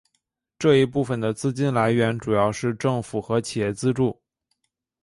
[0.57, 4.19] 这一部分的资金来源主要是政府和企业资助。